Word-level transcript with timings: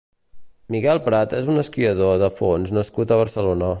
Miguel 0.75 1.01
Prat 1.09 1.35
és 1.41 1.51
un 1.55 1.63
esquiador 1.65 2.17
de 2.25 2.31
fons 2.41 2.73
nascut 2.79 3.15
a 3.17 3.21
Barcelona. 3.25 3.69